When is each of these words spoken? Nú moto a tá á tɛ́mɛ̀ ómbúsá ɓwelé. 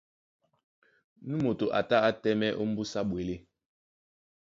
Nú 1.27 1.35
moto 1.45 1.65
a 1.79 1.81
tá 1.89 1.97
á 2.07 2.11
tɛ́mɛ̀ 2.21 2.57
ómbúsá 2.61 2.99
ɓwelé. 3.09 3.35